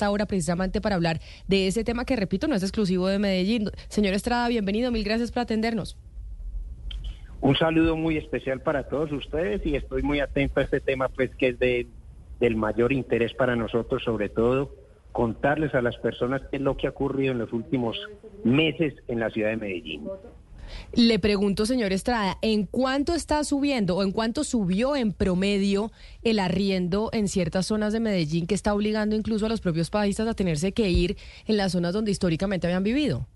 hasta 0.00 0.06
ahora 0.06 0.24
precisamente 0.24 0.80
para 0.80 0.96
hablar 0.96 1.20
de 1.46 1.66
ese 1.66 1.84
tema 1.84 2.06
que, 2.06 2.16
repito, 2.16 2.48
no 2.48 2.54
es 2.54 2.62
exclusivo 2.62 3.06
de 3.08 3.18
Medellín. 3.18 3.68
Señor 3.88 4.14
Estrada, 4.14 4.48
bienvenido, 4.48 4.90
mil 4.90 5.04
gracias 5.04 5.30
por 5.30 5.42
atendernos. 5.42 5.98
Un 7.42 7.54
saludo 7.56 7.96
muy 7.96 8.16
especial 8.16 8.62
para 8.62 8.84
todos 8.84 9.12
ustedes 9.12 9.60
y 9.66 9.76
estoy 9.76 10.02
muy 10.02 10.20
atento 10.20 10.60
a 10.60 10.62
este 10.62 10.80
tema, 10.80 11.10
pues 11.10 11.34
que 11.36 11.48
es 11.48 11.58
de, 11.58 11.86
del 12.38 12.56
mayor 12.56 12.94
interés 12.94 13.34
para 13.34 13.56
nosotros, 13.56 14.02
sobre 14.02 14.30
todo 14.30 14.74
contarles 15.12 15.74
a 15.74 15.82
las 15.82 15.98
personas 15.98 16.40
qué 16.50 16.56
es 16.56 16.62
lo 16.62 16.78
que 16.78 16.86
ha 16.86 16.90
ocurrido 16.90 17.32
en 17.32 17.38
los 17.38 17.52
últimos 17.52 17.98
meses 18.42 18.94
en 19.06 19.20
la 19.20 19.28
ciudad 19.28 19.50
de 19.50 19.56
Medellín. 19.58 20.08
Le 20.94 21.18
pregunto, 21.18 21.66
señor 21.66 21.92
Estrada, 21.92 22.38
¿en 22.42 22.66
cuánto 22.66 23.14
está 23.14 23.44
subiendo 23.44 23.96
o 23.96 24.02
en 24.02 24.12
cuánto 24.12 24.44
subió 24.44 24.96
en 24.96 25.12
promedio 25.12 25.92
el 26.22 26.38
arriendo 26.38 27.10
en 27.12 27.28
ciertas 27.28 27.66
zonas 27.66 27.92
de 27.92 28.00
Medellín 28.00 28.46
que 28.46 28.54
está 28.54 28.74
obligando 28.74 29.16
incluso 29.16 29.46
a 29.46 29.48
los 29.48 29.60
propios 29.60 29.90
países 29.90 30.26
a 30.26 30.34
tenerse 30.34 30.72
que 30.72 30.90
ir 30.90 31.16
en 31.46 31.56
las 31.56 31.72
zonas 31.72 31.92
donde 31.92 32.10
históricamente 32.10 32.66
habían 32.66 32.84
vivido? 32.84 33.26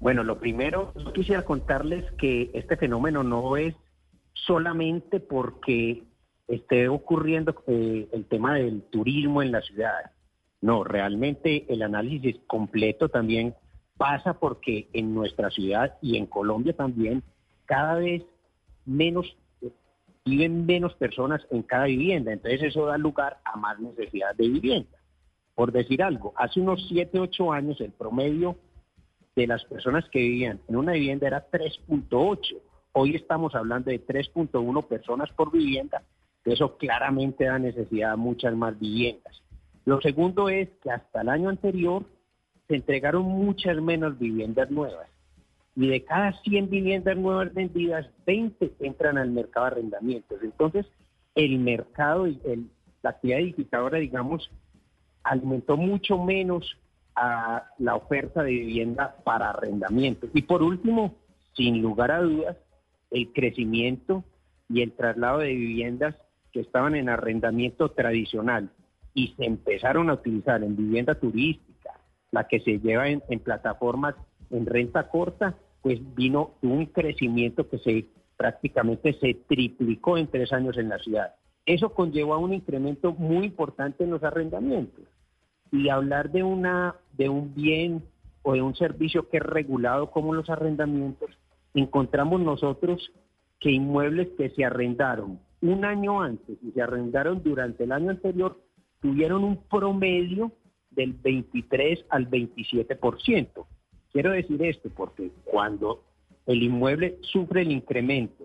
Bueno, 0.00 0.22
lo 0.22 0.38
primero, 0.38 0.92
quisiera 1.14 1.44
contarles 1.44 2.04
que 2.18 2.50
este 2.52 2.76
fenómeno 2.76 3.22
no 3.22 3.56
es 3.56 3.74
solamente 4.34 5.20
porque 5.20 6.02
esté 6.48 6.88
ocurriendo 6.88 7.54
eh, 7.66 8.08
el 8.12 8.26
tema 8.26 8.56
del 8.56 8.82
turismo 8.82 9.42
en 9.42 9.52
la 9.52 9.62
ciudad. 9.62 10.10
No, 10.60 10.84
realmente 10.84 11.64
el 11.72 11.82
análisis 11.82 12.36
completo 12.46 13.08
también 13.08 13.54
pasa 13.96 14.34
porque 14.34 14.88
en 14.92 15.14
nuestra 15.14 15.50
ciudad 15.50 15.96
y 16.02 16.16
en 16.16 16.26
Colombia 16.26 16.72
también 16.72 17.22
cada 17.64 17.94
vez 17.94 18.22
menos 18.84 19.36
viven 20.24 20.64
menos 20.64 20.94
personas 20.94 21.46
en 21.50 21.62
cada 21.62 21.84
vivienda, 21.84 22.32
entonces 22.32 22.62
eso 22.62 22.86
da 22.86 22.96
lugar 22.96 23.38
a 23.44 23.56
más 23.56 23.78
necesidad 23.78 24.34
de 24.34 24.48
vivienda. 24.48 24.98
Por 25.54 25.70
decir 25.70 26.02
algo, 26.02 26.32
hace 26.36 26.60
unos 26.60 26.84
7, 26.88 27.20
8 27.20 27.52
años 27.52 27.80
el 27.80 27.92
promedio 27.92 28.56
de 29.36 29.46
las 29.46 29.64
personas 29.64 30.08
que 30.10 30.20
vivían 30.20 30.60
en 30.68 30.76
una 30.76 30.92
vivienda 30.92 31.26
era 31.26 31.50
3.8. 31.50 32.56
Hoy 32.92 33.16
estamos 33.16 33.54
hablando 33.54 33.90
de 33.90 34.04
3.1 34.04 34.86
personas 34.86 35.30
por 35.32 35.52
vivienda. 35.52 36.02
Eso 36.44 36.76
claramente 36.76 37.44
da 37.44 37.58
necesidad 37.58 38.12
a 38.12 38.16
muchas 38.16 38.54
más 38.54 38.78
viviendas. 38.78 39.42
Lo 39.84 40.00
segundo 40.00 40.48
es 40.48 40.68
que 40.82 40.90
hasta 40.90 41.20
el 41.20 41.28
año 41.28 41.50
anterior 41.50 42.04
entregaron 42.74 43.24
muchas 43.24 43.80
menos 43.80 44.18
viviendas 44.18 44.70
nuevas. 44.70 45.08
Y 45.76 45.88
de 45.88 46.04
cada 46.04 46.32
100 46.42 46.70
viviendas 46.70 47.16
nuevas 47.16 47.52
vendidas, 47.52 48.06
20 48.26 48.72
entran 48.80 49.18
al 49.18 49.30
mercado 49.30 49.66
de 49.66 49.72
arrendamientos. 49.72 50.38
Entonces, 50.42 50.86
el 51.34 51.58
mercado, 51.58 52.28
y 52.28 52.40
la 53.02 53.10
actividad 53.10 53.40
edificadora, 53.40 53.98
digamos, 53.98 54.50
alimentó 55.24 55.76
mucho 55.76 56.18
menos 56.18 56.78
a 57.16 57.64
la 57.78 57.96
oferta 57.96 58.42
de 58.42 58.50
vivienda 58.50 59.16
para 59.24 59.50
arrendamiento. 59.50 60.28
Y 60.32 60.42
por 60.42 60.62
último, 60.62 61.14
sin 61.56 61.82
lugar 61.82 62.10
a 62.10 62.20
dudas, 62.20 62.56
el 63.10 63.32
crecimiento 63.32 64.24
y 64.68 64.82
el 64.82 64.92
traslado 64.92 65.38
de 65.38 65.54
viviendas 65.54 66.16
que 66.52 66.60
estaban 66.60 66.94
en 66.94 67.08
arrendamiento 67.08 67.90
tradicional 67.90 68.70
y 69.12 69.34
se 69.36 69.44
empezaron 69.44 70.10
a 70.10 70.14
utilizar 70.14 70.62
en 70.62 70.76
vivienda 70.76 71.14
turística 71.14 71.73
la 72.34 72.46
que 72.48 72.60
se 72.60 72.78
lleva 72.80 73.08
en, 73.08 73.20
plataformas 73.40 74.14
en 74.50 74.66
renta 74.66 75.08
corta, 75.08 75.54
pues 75.82 76.00
vino 76.14 76.52
un 76.62 76.86
crecimiento 76.86 77.68
que 77.68 77.78
se 77.78 78.06
prácticamente 78.36 79.12
se 79.20 79.34
triplicó 79.48 80.18
en 80.18 80.26
tres 80.26 80.52
años 80.52 80.76
en 80.76 80.88
la 80.88 80.98
ciudad. 80.98 81.34
Eso 81.66 81.94
conllevó 81.94 82.34
a 82.34 82.38
un 82.38 82.52
incremento 82.52 83.12
muy 83.12 83.46
importante 83.46 84.04
en 84.04 84.10
los 84.10 84.22
arrendamientos. 84.24 85.04
Y 85.70 85.88
hablar 85.88 86.30
de, 86.30 86.42
una, 86.42 86.96
de 87.12 87.28
un 87.28 87.54
bien 87.54 88.02
o 88.42 88.54
de 88.54 88.62
un 88.62 88.74
servicio 88.74 89.28
que 89.28 89.38
es 89.38 89.42
regulado 89.42 90.10
como 90.10 90.34
los 90.34 90.50
arrendamientos, 90.50 91.30
encontramos 91.74 92.40
nosotros 92.40 93.12
que 93.60 93.70
inmuebles 93.70 94.28
que 94.36 94.50
se 94.50 94.64
arrendaron 94.64 95.38
un 95.62 95.84
año 95.84 96.20
antes 96.20 96.58
y 96.62 96.72
se 96.72 96.82
arrendaron 96.82 97.42
durante 97.42 97.84
el 97.84 97.92
año 97.92 98.10
anterior 98.10 98.58
tuvieron 99.00 99.44
un 99.44 99.56
promedio 99.56 100.52
del 100.94 101.12
23 101.12 102.06
al 102.10 102.30
27%. 102.30 103.66
Quiero 104.12 104.30
decir 104.30 104.62
esto 104.62 104.90
porque 104.94 105.30
cuando 105.44 106.02
el 106.46 106.62
inmueble 106.62 107.18
sufre 107.22 107.62
el 107.62 107.72
incremento, 107.72 108.44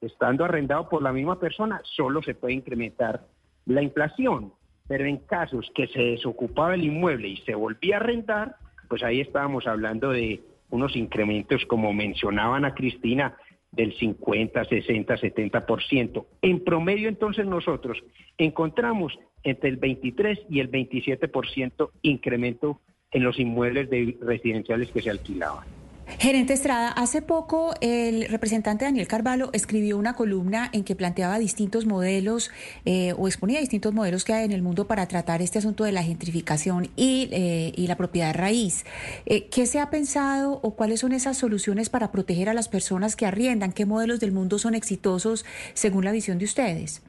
estando 0.00 0.44
arrendado 0.44 0.88
por 0.88 1.02
la 1.02 1.12
misma 1.12 1.38
persona, 1.38 1.80
solo 1.84 2.22
se 2.22 2.34
puede 2.34 2.54
incrementar 2.54 3.26
la 3.66 3.82
inflación. 3.82 4.52
Pero 4.86 5.04
en 5.04 5.18
casos 5.18 5.70
que 5.74 5.86
se 5.88 6.00
desocupaba 6.00 6.74
el 6.74 6.84
inmueble 6.84 7.28
y 7.28 7.36
se 7.38 7.54
volvía 7.54 7.96
a 7.96 8.00
arrendar, 8.00 8.56
pues 8.88 9.02
ahí 9.02 9.20
estábamos 9.20 9.66
hablando 9.66 10.10
de 10.10 10.42
unos 10.70 10.96
incrementos, 10.96 11.64
como 11.66 11.92
mencionaban 11.92 12.64
a 12.64 12.74
Cristina, 12.74 13.36
del 13.70 13.96
50, 13.96 14.64
60, 14.64 15.16
70%. 15.16 16.26
En 16.42 16.64
promedio, 16.64 17.08
entonces, 17.08 17.46
nosotros 17.46 18.02
encontramos 18.38 19.18
entre 19.42 19.70
el 19.70 19.76
23 19.76 20.40
y 20.48 20.60
el 20.60 20.70
27% 20.70 21.90
incremento 22.02 22.80
en 23.10 23.24
los 23.24 23.38
inmuebles 23.38 23.88
de 23.90 24.16
residenciales 24.20 24.90
que 24.90 25.02
se 25.02 25.10
alquilaban. 25.10 25.77
Gerente 26.20 26.52
Estrada, 26.52 26.88
hace 26.88 27.22
poco 27.22 27.74
el 27.80 28.26
representante 28.28 28.84
Daniel 28.84 29.06
Carvalho 29.06 29.50
escribió 29.52 29.96
una 29.96 30.14
columna 30.14 30.68
en 30.72 30.82
que 30.82 30.96
planteaba 30.96 31.38
distintos 31.38 31.86
modelos 31.86 32.50
eh, 32.84 33.12
o 33.16 33.28
exponía 33.28 33.60
distintos 33.60 33.94
modelos 33.94 34.24
que 34.24 34.32
hay 34.32 34.44
en 34.44 34.50
el 34.50 34.60
mundo 34.60 34.88
para 34.88 35.06
tratar 35.06 35.42
este 35.42 35.58
asunto 35.58 35.84
de 35.84 35.92
la 35.92 36.02
gentrificación 36.02 36.88
y, 36.96 37.28
eh, 37.30 37.72
la 37.86 37.96
propiedad 37.96 38.34
raíz. 38.34 38.84
Eh, 39.26 39.48
¿Qué 39.48 39.64
se 39.64 39.78
ha 39.78 39.90
pensado 39.90 40.58
o 40.64 40.74
cuáles 40.74 41.00
son 41.00 41.12
esas 41.12 41.38
soluciones 41.38 41.88
para 41.88 42.10
proteger 42.10 42.48
a 42.48 42.54
las 42.54 42.68
personas 42.68 43.14
que 43.14 43.24
arriendan? 43.24 43.72
¿Qué 43.72 43.86
modelos 43.86 44.18
del 44.18 44.32
mundo 44.32 44.58
son 44.58 44.74
exitosos 44.74 45.46
según 45.74 46.04
la 46.04 46.10
visión 46.10 46.38
de 46.38 46.46
ustedes? 46.46 47.06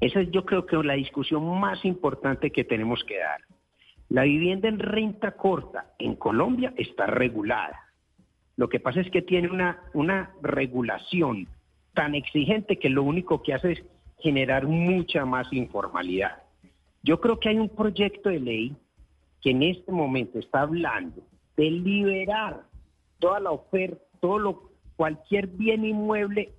Esa 0.00 0.20
es 0.20 0.30
yo 0.30 0.44
creo 0.44 0.64
que 0.66 0.76
la 0.76 0.94
discusión 0.94 1.44
más 1.58 1.84
importante 1.84 2.52
que 2.52 2.62
tenemos 2.62 3.02
que 3.02 3.18
dar. 3.18 3.55
La 4.08 4.22
vivienda 4.22 4.68
en 4.68 4.78
renta 4.78 5.32
corta 5.32 5.92
en 5.98 6.14
Colombia 6.14 6.72
está 6.76 7.06
regulada. 7.06 7.80
Lo 8.56 8.68
que 8.68 8.80
pasa 8.80 9.00
es 9.00 9.10
que 9.10 9.22
tiene 9.22 9.48
una, 9.48 9.82
una 9.92 10.32
regulación 10.42 11.48
tan 11.94 12.14
exigente 12.14 12.78
que 12.78 12.88
lo 12.88 13.02
único 13.02 13.42
que 13.42 13.54
hace 13.54 13.72
es 13.72 13.84
generar 14.18 14.66
mucha 14.66 15.24
más 15.24 15.52
informalidad. 15.52 16.42
Yo 17.02 17.20
creo 17.20 17.38
que 17.38 17.50
hay 17.50 17.58
un 17.58 17.68
proyecto 17.68 18.28
de 18.28 18.40
ley 18.40 18.76
que 19.42 19.50
en 19.50 19.62
este 19.62 19.92
momento 19.92 20.38
está 20.38 20.62
hablando 20.62 21.22
de 21.56 21.70
liberar 21.70 22.64
toda 23.18 23.40
la 23.40 23.50
oferta, 23.50 24.02
todo 24.20 24.38
lo, 24.38 24.70
cualquier 24.96 25.46
bien 25.46 25.84
inmueble 25.84 26.52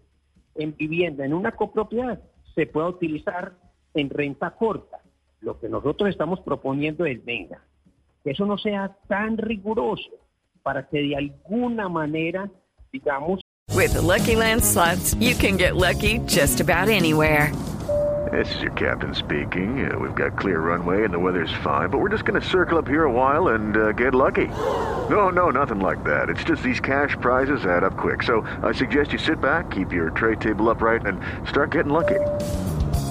en 0.55 0.75
vivienda, 0.75 1.25
en 1.25 1.33
una 1.33 1.51
copropiedad, 1.51 2.19
se 2.55 2.65
pueda 2.65 2.87
utilizar 2.87 3.53
en 3.93 4.09
renta 4.09 4.51
corta. 4.51 4.99
Lo 5.41 5.59
que 5.59 5.69
nosotros 5.69 6.09
estamos 6.09 6.39
proponiendo 6.41 7.05
es, 7.05 7.23
venga, 7.23 7.61
que 8.23 8.31
eso 8.31 8.45
no 8.45 8.57
sea 8.57 8.95
tan 9.07 9.37
riguroso 9.37 10.09
para 10.63 10.87
que 10.87 11.01
de 11.01 11.15
alguna 11.15 11.87
manera, 11.89 12.49
digamos... 12.91 13.41
With 13.75 13.93
the 13.93 14.01
Lucky 14.01 14.35
Land 14.35 14.63
slots, 14.63 15.13
you 15.19 15.35
can 15.35 15.57
get 15.57 15.75
lucky 15.75 16.19
just 16.25 16.59
about 16.59 16.89
anywhere. 16.89 17.51
This 18.31 18.53
is 18.55 18.61
your 18.61 18.73
captain 18.73 19.15
speaking. 19.15 19.89
Uh, 19.89 19.97
we've 19.97 20.15
got 20.15 20.37
clear 20.37 20.59
runway 20.59 21.05
and 21.05 21.13
the 21.13 21.19
weather's 21.19 21.53
fine, 21.63 21.89
but 21.89 21.99
we're 21.99 22.09
just 22.09 22.25
going 22.25 22.39
to 22.39 22.45
circle 22.45 22.77
up 22.77 22.87
here 22.87 23.05
a 23.05 23.11
while 23.11 23.49
and 23.49 23.77
uh, 23.77 23.91
get 23.93 24.13
lucky. 24.13 24.47
No, 24.47 25.29
no, 25.29 25.49
nothing 25.49 25.79
like 25.79 26.03
that. 26.03 26.29
It's 26.29 26.43
just 26.43 26.61
these 26.63 26.79
cash 26.79 27.15
prizes 27.21 27.65
add 27.65 27.83
up 27.83 27.95
quick. 27.95 28.23
So 28.23 28.41
I 28.63 28.73
suggest 28.73 29.13
you 29.13 29.19
sit 29.19 29.39
back, 29.39 29.71
keep 29.71 29.93
your 29.93 30.09
tray 30.09 30.35
table 30.35 30.69
upright, 30.69 31.05
and 31.05 31.21
start 31.47 31.71
getting 31.71 31.93
lucky. 31.93 32.19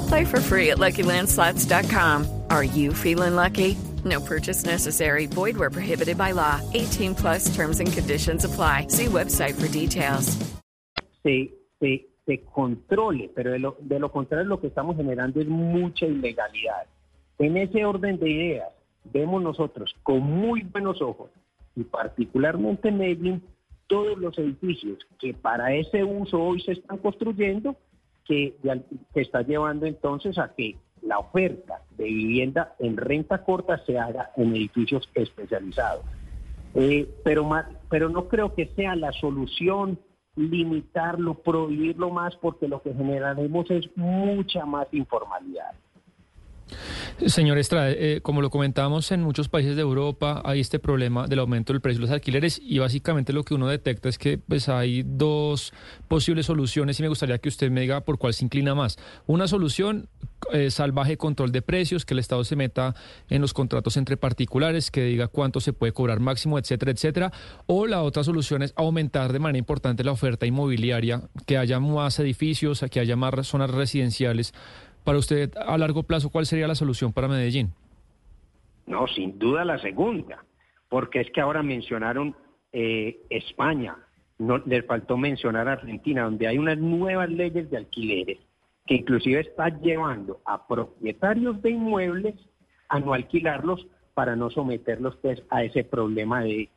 Play 0.08 0.24
for 0.24 0.40
free 0.40 0.70
at 0.70 0.78
LuckyLandSlots.com. 0.78 2.42
Are 2.50 2.64
you 2.64 2.92
feeling 2.92 3.36
lucky? 3.36 3.76
No 4.04 4.20
purchase 4.20 4.64
necessary. 4.64 5.26
Void 5.26 5.56
where 5.56 5.70
prohibited 5.70 6.18
by 6.18 6.32
law. 6.32 6.60
18 6.74 7.14
plus 7.14 7.54
terms 7.54 7.80
and 7.80 7.92
conditions 7.92 8.44
apply. 8.44 8.88
See 8.88 9.06
website 9.06 9.54
for 9.60 9.68
details. 9.68 10.36
Se, 11.22 11.50
se 11.80 12.06
se 12.26 12.42
controle, 12.42 13.30
pero 13.34 13.52
de 13.52 13.60
lo, 13.60 13.76
de 13.80 14.00
lo 14.00 14.10
contrario 14.10 14.46
lo 14.46 14.60
que 14.60 14.66
estamos 14.66 14.96
generando 14.96 15.40
es 15.40 15.46
mucha 15.46 16.06
ilegalidad. 16.06 16.86
En 17.38 17.56
ese 17.56 17.84
orden 17.84 18.18
de 18.18 18.28
ideas, 18.28 18.68
vemos 19.04 19.42
nosotros 19.42 19.94
con 20.02 20.22
muy 20.22 20.62
buenos 20.62 21.00
ojos, 21.00 21.30
y 21.76 21.84
particularmente 21.84 22.88
en 22.88 22.98
Medellín, 22.98 23.42
todos 23.86 24.18
los 24.18 24.36
edificios 24.38 24.98
que 25.20 25.32
para 25.32 25.72
ese 25.72 26.02
uso 26.02 26.42
hoy 26.42 26.60
se 26.60 26.72
están 26.72 26.98
construyendo, 26.98 27.76
que, 28.26 28.54
está 29.14 29.42
llevando 29.42 29.86
entonces 29.86 30.38
a 30.38 30.54
que 30.54 30.76
la 31.02 31.18
oferta 31.18 31.82
de 31.96 32.04
vivienda 32.04 32.74
en 32.78 32.96
renta 32.96 33.44
corta 33.44 33.78
se 33.84 33.98
haga 33.98 34.30
en 34.36 34.54
edificios 34.54 35.08
especializados. 35.14 36.04
Eh, 36.74 37.08
pero, 37.24 37.48
pero 37.88 38.08
no 38.08 38.28
creo 38.28 38.54
que 38.54 38.66
sea 38.76 38.96
la 38.96 39.12
solución 39.12 39.98
limitarlo, 40.36 41.34
prohibirlo 41.34 42.10
más, 42.10 42.36
porque 42.36 42.68
lo 42.68 42.82
que 42.82 42.92
generaremos 42.92 43.70
es 43.70 43.88
mucha 43.96 44.66
más 44.66 44.86
informalidad. 44.92 45.72
Señor 47.26 47.58
Estrada, 47.58 47.90
eh, 47.90 48.20
como 48.22 48.42
lo 48.42 48.50
comentamos 48.50 49.10
en 49.12 49.22
muchos 49.22 49.48
países 49.48 49.76
de 49.76 49.82
Europa, 49.82 50.42
hay 50.44 50.60
este 50.60 50.78
problema 50.78 51.26
del 51.26 51.38
aumento 51.38 51.72
del 51.72 51.80
precio 51.80 52.00
de 52.00 52.06
los 52.06 52.10
alquileres 52.10 52.60
y 52.62 52.78
básicamente 52.78 53.32
lo 53.32 53.42
que 53.44 53.54
uno 53.54 53.68
detecta 53.68 54.08
es 54.08 54.18
que 54.18 54.38
pues 54.38 54.68
hay 54.68 55.02
dos 55.04 55.72
posibles 56.08 56.46
soluciones 56.46 56.98
y 56.98 57.02
me 57.02 57.08
gustaría 57.08 57.38
que 57.38 57.48
usted 57.48 57.70
me 57.70 57.80
diga 57.80 58.02
por 58.02 58.18
cuál 58.18 58.34
se 58.34 58.44
inclina 58.44 58.74
más. 58.74 58.98
Una 59.26 59.48
solución, 59.48 60.08
eh, 60.52 60.70
salvaje 60.70 61.16
control 61.16 61.52
de 61.52 61.62
precios, 61.62 62.04
que 62.04 62.14
el 62.14 62.20
Estado 62.20 62.44
se 62.44 62.56
meta 62.56 62.94
en 63.30 63.40
los 63.40 63.54
contratos 63.54 63.96
entre 63.96 64.16
particulares, 64.16 64.90
que 64.90 65.04
diga 65.04 65.28
cuánto 65.28 65.60
se 65.60 65.72
puede 65.72 65.92
cobrar 65.92 66.20
máximo, 66.20 66.58
etcétera, 66.58 66.92
etcétera. 66.92 67.32
O 67.66 67.86
la 67.86 68.02
otra 68.02 68.24
solución 68.24 68.62
es 68.62 68.72
aumentar 68.76 69.32
de 69.32 69.38
manera 69.38 69.58
importante 69.58 70.04
la 70.04 70.12
oferta 70.12 70.46
inmobiliaria, 70.46 71.22
que 71.46 71.56
haya 71.56 71.80
más 71.80 72.18
edificios, 72.18 72.84
que 72.90 73.00
haya 73.00 73.16
más 73.16 73.46
zonas 73.46 73.70
residenciales 73.70 74.52
para 75.06 75.18
usted, 75.18 75.52
a 75.56 75.78
largo 75.78 76.02
plazo, 76.02 76.30
¿cuál 76.30 76.46
sería 76.46 76.66
la 76.66 76.74
solución 76.74 77.12
para 77.12 77.28
Medellín? 77.28 77.72
No, 78.86 79.06
sin 79.06 79.38
duda 79.38 79.64
la 79.64 79.78
segunda, 79.78 80.44
porque 80.88 81.20
es 81.20 81.30
que 81.30 81.40
ahora 81.40 81.62
mencionaron 81.62 82.34
eh, 82.72 83.20
España, 83.30 83.96
no, 84.38 84.58
les 84.66 84.84
faltó 84.84 85.16
mencionar 85.16 85.68
Argentina, 85.68 86.24
donde 86.24 86.48
hay 86.48 86.58
unas 86.58 86.78
nuevas 86.78 87.30
leyes 87.30 87.70
de 87.70 87.76
alquileres 87.76 88.38
que 88.84 88.96
inclusive 88.96 89.40
están 89.40 89.80
llevando 89.80 90.40
a 90.44 90.66
propietarios 90.66 91.62
de 91.62 91.70
inmuebles 91.70 92.34
a 92.88 92.98
no 92.98 93.14
alquilarlos 93.14 93.86
para 94.12 94.34
no 94.34 94.50
someterlos 94.50 95.16
pues, 95.22 95.40
a 95.50 95.62
ese 95.62 95.84
problema 95.84 96.42
de, 96.42 96.68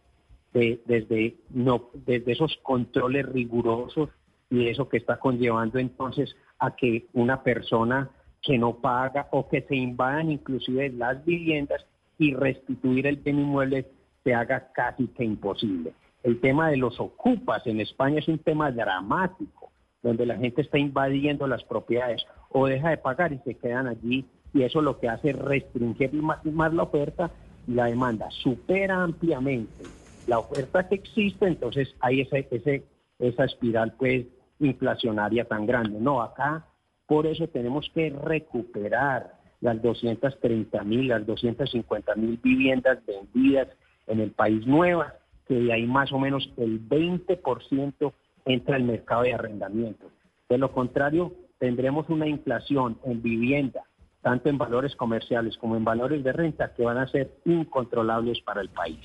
de, 0.54 0.80
desde, 0.86 1.36
no, 1.50 1.90
desde 1.94 2.34
esos 2.34 2.60
controles 2.62 3.26
rigurosos 3.26 4.10
y 4.52 4.68
eso 4.68 4.88
que 4.88 4.98
está 4.98 5.18
conllevando 5.18 5.80
entonces 5.80 6.36
a 6.60 6.76
que 6.76 7.08
una 7.14 7.42
persona 7.42 8.12
que 8.50 8.58
no 8.58 8.78
paga 8.78 9.28
o 9.30 9.48
que 9.48 9.62
se 9.62 9.76
invadan 9.76 10.32
inclusive 10.32 10.90
las 10.90 11.24
viviendas 11.24 11.86
y 12.18 12.34
restituir 12.34 13.06
el 13.06 13.18
bien 13.18 13.38
inmueble 13.38 13.86
se 14.24 14.34
haga 14.34 14.72
casi 14.74 15.06
que 15.10 15.24
imposible. 15.24 15.94
El 16.24 16.42
tema 16.42 16.72
de 16.72 16.78
los 16.78 17.00
ocupas 17.00 17.68
en 17.68 17.80
España 17.80 18.18
es 18.18 18.28
un 18.28 18.40
tema 18.40 18.72
dramático, 18.72 19.70
donde 20.02 20.26
la 20.26 20.36
gente 20.36 20.64
está 20.64 20.80
invadiendo 20.80 21.46
las 21.46 21.64
propiedades 21.64 22.26
o 22.50 22.66
deja 22.66 22.90
de 22.90 22.98
pagar 22.98 23.34
y 23.34 23.38
se 23.46 23.54
quedan 23.54 23.86
allí 23.86 24.26
y 24.52 24.64
eso 24.64 24.82
lo 24.82 25.00
que 25.00 25.10
hace 25.10 25.30
es 25.30 25.38
restringir 25.38 26.12
más, 26.16 26.74
la 26.74 26.82
oferta 26.82 27.30
y 27.68 27.74
la 27.74 27.86
demanda. 27.86 28.32
Supera 28.32 29.04
ampliamente 29.04 29.84
la 30.26 30.40
oferta 30.40 30.90
que 30.90 30.96
existe, 30.96 31.46
entonces 31.46 31.96
hay 32.00 32.22
ese, 32.22 32.48
ese, 32.50 32.84
esa 33.20 33.46
espiral 33.46 33.94
pues 33.94 34.26
inflacionaria 34.60 35.46
tan 35.46 35.68
grande. 35.68 36.00
No, 36.00 36.24
acá 36.24 36.66
por 37.10 37.26
eso 37.26 37.48
tenemos 37.48 37.90
que 37.96 38.12
recuperar 38.12 39.34
las 39.62 39.82
230 39.82 40.84
mil, 40.84 41.08
las 41.08 41.26
250 41.26 42.14
mil 42.14 42.38
viviendas 42.38 43.04
vendidas 43.04 43.68
en 44.06 44.20
el 44.20 44.30
país 44.30 44.66
nuevas, 44.68 45.16
que 45.48 45.56
de 45.56 45.74
ahí 45.74 45.88
más 45.88 46.12
o 46.12 46.20
menos 46.20 46.54
el 46.58 46.88
20% 46.88 48.14
entra 48.46 48.76
al 48.76 48.84
mercado 48.84 49.24
de 49.24 49.34
arrendamiento. 49.34 50.12
De 50.50 50.60
lo 50.60 50.72
contrario, 50.72 51.34
tendremos 51.58 52.08
una 52.10 52.28
inflación 52.28 53.00
en 53.04 53.24
vivienda, 53.24 53.86
tanto 54.22 54.50
en 54.50 54.60
valores 54.60 54.96
comerciales 54.96 55.58
como 55.58 55.76
en 55.76 55.84
valores 55.84 56.24
de 56.24 56.32
renta, 56.32 56.76
que 56.76 56.84
van 56.84 57.00
a 57.00 57.08
ser 57.08 57.32
incontrolables 57.44 58.40
para 58.42 58.62
el 58.62 58.70
país. 58.70 59.00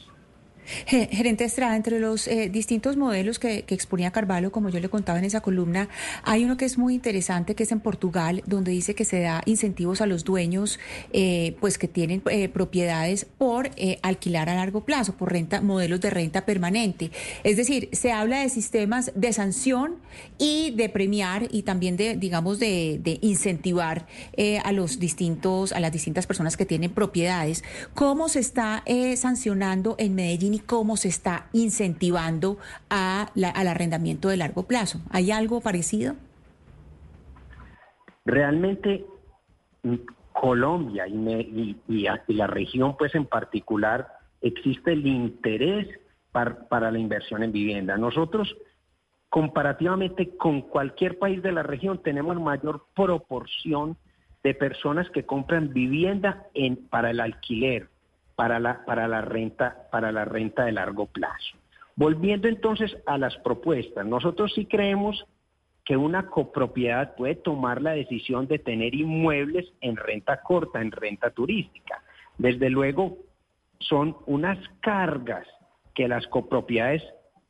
Gerente 0.87 1.45
Estrada, 1.45 1.77
entre 1.77 2.01
los 2.01 2.27
eh, 2.29 2.49
distintos 2.49 2.97
modelos 2.97 3.39
que, 3.39 3.65
exponía 3.69 4.11
Carvalho, 4.11 4.53
como 4.53 4.69
yo 4.69 4.81
le 4.81 4.89
contaba 4.89 5.19
en 5.19 5.25
esa 5.25 5.41
columna, 5.41 5.89
hay 6.23 6.45
uno 6.45 6.57
que 6.57 6.65
es 6.65 6.79
muy 6.79 6.95
interesante, 6.95 7.55
que 7.55 7.65
es 7.65 7.73
en 7.73 7.81
Portugal, 7.81 8.43
donde 8.47 8.71
dice 8.71 8.95
que 8.95 9.05
se 9.05 9.21
da 9.21 9.43
incentivos 9.47 10.01
a 10.01 10.07
los 10.07 10.25
dueños, 10.25 10.79
eh, 11.13 11.57
pues 11.61 11.79
que 11.79 11.89
tienen 11.89 12.23
eh, 12.31 12.49
propiedades 12.49 13.25
por 13.25 13.71
alquilar 14.03 14.49
a 14.49 14.55
largo 14.55 14.85
plazo, 14.85 15.17
por 15.17 15.33
renta, 15.33 15.61
modelos 15.61 16.01
de 16.01 16.11
renta 16.11 16.45
permanente. 16.45 17.11
Es 17.43 17.57
decir, 17.57 17.89
se 17.93 18.13
habla 18.13 18.41
de 18.41 18.49
sistemas 18.49 19.13
de 19.15 19.33
sanción 19.33 19.97
y 20.39 20.73
de 20.73 20.89
premiar 20.89 21.49
y 21.51 21.63
también 21.63 21.97
de, 21.97 22.17
digamos, 22.17 22.59
de, 22.59 23.01
de 23.03 23.19
incentivar 23.21 24.07
a 24.65 24.73
los 24.73 24.99
distintos, 24.99 25.73
a 25.73 25.81
las 25.81 25.93
distintas 25.93 26.27
personas 26.27 26.57
que 26.57 26.67
tienen 26.67 26.93
propiedades. 26.93 27.65
¿Cómo 27.95 28.29
se 28.29 28.41
está 28.41 28.85
sancionando 29.17 29.97
en 29.99 30.15
Medellín? 30.15 30.54
Y 30.55 30.61
cómo 30.61 30.97
se 30.97 31.09
está 31.09 31.47
incentivando 31.53 32.59
a 32.89 33.33
al 33.35 33.69
arrendamiento 33.69 34.29
de 34.29 34.37
largo 34.37 34.63
plazo. 34.63 35.01
¿Hay 35.11 35.33
algo 35.33 35.61
parecido? 35.61 36.15
Realmente 38.25 39.05
Colombia 40.33 41.07
y, 41.09 41.77
la 42.29 42.47
región, 42.47 42.97
pues 42.97 43.15
en 43.15 43.27
particular, 43.27 44.09
existe 44.41 44.93
el 44.93 45.07
interés 45.07 45.89
para 46.31 46.91
la 46.91 46.99
inversión 46.99 47.43
en 47.43 47.51
vivienda. 47.51 47.97
Nosotros, 47.97 48.57
comparativamente 49.29 50.37
con 50.37 50.63
cualquier 50.63 51.19
país 51.19 51.43
de 51.43 51.53
la 51.53 51.65
región, 51.65 52.01
tenemos 52.03 52.41
mayor 52.41 52.87
proporción 52.95 53.97
de 54.45 54.55
personas 54.55 55.11
que 55.11 55.25
compran 55.25 55.73
vivienda 55.73 56.47
en, 56.55 56.77
para 56.77 57.11
el 57.11 57.21
alquiler, 57.21 57.89
para 58.37 58.59
la, 58.59 58.85
para 58.85 59.09
la 59.09 59.21
renta, 59.21 59.89
para 59.91 60.13
la 60.13 60.25
renta 60.25 60.65
de 60.65 60.73
largo 60.73 61.07
plazo. 61.07 61.57
Volviendo 61.97 62.49
entonces 62.49 62.97
a 63.07 63.19
las 63.19 63.37
propuestas, 63.39 64.05
nosotros 64.05 64.53
sí 64.55 64.67
creemos 64.67 65.25
que 65.85 65.97
una 65.97 66.27
copropiedad 66.27 67.15
puede 67.15 67.37
tomar 67.37 67.83
la 67.83 67.93
decisión 67.93 68.47
de 68.49 68.59
tener 68.59 68.95
inmuebles 68.95 69.73
en 69.81 69.97
renta 69.97 70.41
corta, 70.41 70.81
en 70.81 70.91
renta 70.91 71.31
turística. 71.31 72.03
Desde 72.39 72.71
luego, 72.71 73.19
son 73.81 74.17
unas 74.27 74.59
cargas 74.81 75.47
que 75.95 76.09
las 76.09 76.27
copropiedades 76.27 77.03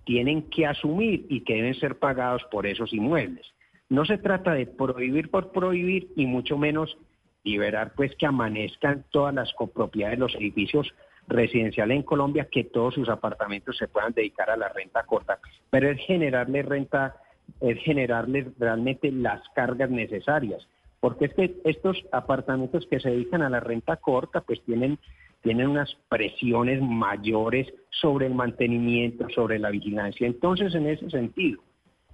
tienen 0.05 0.51
que 0.51 0.67
asumir 0.67 1.27
y 1.31 1.43
que 1.43 1.55
deben 1.55 1.75
ser 1.75 1.99
pagados 1.99 2.43
por 2.51 2.67
esos 2.67 2.93
inmuebles. 2.93 3.47
No 3.89 4.05
se 4.05 4.19
trata 4.19 4.53
de 4.53 4.67
prohibir 4.67 5.31
por 5.31 5.53
prohibir 5.53 6.09
y 6.17 6.27
mucho 6.27 6.59
menos 6.59 6.99
liberar 7.45 7.93
pues 7.95 8.15
que 8.17 8.27
amanezcan 8.27 9.05
todas 9.11 9.35
las 9.35 9.53
copropiedades, 9.53 10.19
los 10.19 10.35
edificios 10.35 10.93
residenciales 11.29 11.97
en 11.97 12.03
Colombia, 12.03 12.49
que 12.51 12.65
todos 12.65 12.95
sus 12.95 13.09
apartamentos 13.09 13.77
se 13.77 13.89
puedan 13.89 14.13
dedicar 14.13 14.51
a 14.51 14.57
la 14.57 14.69
renta 14.69 15.05
corta, 15.05 15.39
pero 15.71 15.91
es 15.91 16.01
generarle 16.01 16.63
renta, 16.63 17.17
es 17.61 17.79
generarle 17.81 18.51
realmente 18.59 19.11
las 19.13 19.47
cargas 19.55 19.91
necesarias, 19.91 20.67
porque 21.01 21.27
es 21.27 21.35
que 21.35 21.55
estos 21.65 22.05
apartamentos 22.13 22.87
que 22.87 23.01
se 23.01 23.11
dedican 23.11 23.43
a 23.43 23.51
la 23.51 23.61
renta 23.61 23.97
corta, 23.97 24.41
pues 24.41 24.63
tienen, 24.65 24.99
tienen 25.43 25.69
unas 25.69 25.95
presiones 26.09 26.81
mayores 26.83 27.73
sobre 27.91 28.27
el 28.27 28.35
mantenimiento, 28.35 29.29
sobre 29.35 29.59
la 29.59 29.71
vigilancia. 29.71 30.27
Entonces, 30.27 30.75
en 30.75 30.87
ese 30.87 31.11
sentido, 31.11 31.63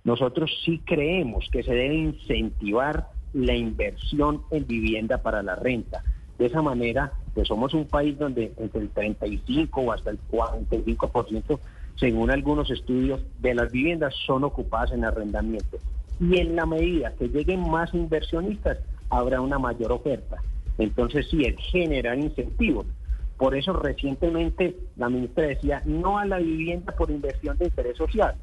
nosotros 0.03 0.51
sí 0.65 0.81
creemos 0.85 1.49
que 1.53 1.63
se 1.63 1.73
debe 1.73 1.95
incentivar 1.95 3.09
la 3.33 3.55
inversión 3.55 4.43
en 4.51 4.67
vivienda 4.67 5.19
para 5.19 5.43
la 5.43 5.57
renta. 5.57 6.03
De 6.39 6.47
esa 6.47 6.63
manera, 6.63 7.13
pues 7.35 7.49
somos 7.49 7.75
un 7.75 7.87
país 7.87 8.19
donde 8.19 8.53
entre 8.57 8.81
el 8.81 8.91
35 8.91 9.81
o 9.81 9.93
hasta 9.93 10.11
el 10.11 10.19
45%, 10.31 11.59
según 11.97 12.31
algunos 12.31 12.71
estudios, 12.71 13.21
de 13.41 13.55
las 13.55 13.71
viviendas 13.71 14.15
son 14.27 14.45
ocupadas 14.45 14.93
en 14.93 15.05
arrendamiento. 15.05 15.79
Y 16.19 16.39
en 16.39 16.57
la 16.57 16.67
medida 16.67 17.13
que 17.19 17.29
lleguen 17.29 17.69
más 17.69 17.93
inversionistas, 17.95 18.79
habrá 19.11 19.41
una 19.41 19.59
mayor 19.59 19.93
oferta. 19.93 20.37
Entonces, 20.79 21.29
sí, 21.31 21.45
es 21.45 21.57
generar 21.71 22.19
incentivos. 22.19 22.87
Por 23.37 23.55
eso 23.55 23.73
recientemente 23.73 24.77
la 24.97 25.09
ministra 25.09 25.47
decía, 25.47 25.83
no 25.85 26.19
a 26.19 26.25
la 26.25 26.39
vivienda 26.39 26.95
por 26.95 27.11
inversión 27.11 27.57
de 27.59 27.67
interés 27.67 27.97
social, 27.97 28.35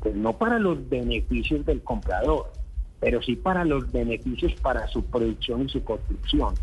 pues 0.00 0.14
no 0.16 0.32
para 0.32 0.58
los 0.58 0.88
beneficios 0.88 1.64
del 1.64 1.80
comprador, 1.82 2.52
pero 3.02 3.20
sí 3.20 3.34
para 3.34 3.64
los 3.64 3.90
beneficios 3.90 4.54
para 4.62 4.86
su 4.86 5.04
producción 5.04 5.62
y 5.62 5.68
su 5.68 5.82
construcción. 5.82 6.54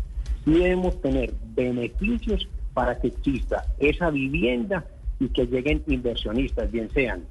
Sí 0.44 0.52
debemos 0.52 0.98
tener 1.02 1.34
beneficios 1.54 2.48
para 2.72 2.98
que 2.98 3.08
exista 3.08 3.66
esa 3.78 4.10
vivienda 4.10 4.86
y 5.20 5.28
que 5.28 5.44
lleguen 5.44 5.82
inversionistas, 5.86 6.72
bien 6.72 6.88
sean 6.94 7.24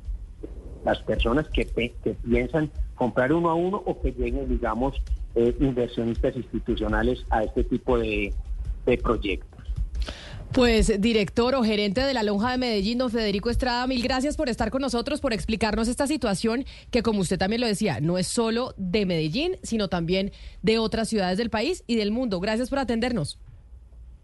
las 0.86 1.00
personas 1.00 1.50
que, 1.50 1.66
que 1.66 2.16
piensan 2.24 2.70
comprar 2.94 3.34
uno 3.34 3.50
a 3.50 3.56
uno 3.56 3.82
o 3.84 4.00
que 4.00 4.12
lleguen, 4.12 4.48
digamos, 4.48 5.02
eh, 5.34 5.56
inversionistas 5.60 6.36
institucionales 6.36 7.26
a 7.32 7.44
este 7.44 7.64
tipo 7.64 7.98
de, 7.98 8.32
de 8.86 8.98
proyectos. 9.00 9.49
Pues 10.52 11.00
director 11.00 11.54
o 11.54 11.64
gerente 11.64 12.02
de 12.02 12.14
la 12.14 12.24
Lonja 12.24 12.52
de 12.52 12.58
Medellín, 12.58 12.98
don 12.98 13.12
Federico 13.12 13.52
Estrada, 13.52 13.86
mil 13.86 14.02
gracias 14.02 14.36
por 14.36 14.50
estar 14.50 14.72
con 14.72 14.82
nosotros, 14.82 15.22
por 15.22 15.32
explicarnos 15.32 15.88
esta 15.88 16.08
situación 16.08 16.66
que, 16.90 17.04
como 17.04 17.20
usted 17.22 17.38
también 17.38 17.62
lo 17.62 17.68
decía, 17.68 18.00
no 18.02 18.18
es 18.18 18.26
solo 18.26 18.74
de 18.76 19.06
Medellín, 19.06 19.58
sino 19.62 19.90
también 19.90 20.32
de 20.64 20.80
otras 20.80 21.08
ciudades 21.08 21.38
del 21.38 21.52
país 21.52 21.84
y 21.86 21.98
del 21.98 22.12
mundo. 22.12 22.40
Gracias 22.40 22.70
por 22.70 22.80
atendernos. 22.80 23.38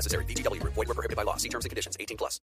necessary. 0.00 0.24
VGW 0.24 0.60
Group. 0.60 0.74
Void 0.74 0.88
were 0.88 0.94
prohibited 0.94 1.16
by 1.16 1.22
law. 1.22 1.36
See 1.36 1.48
terms 1.48 1.64
and 1.64 1.70
conditions. 1.70 1.96
18 2.00 2.16
plus. 2.16 2.38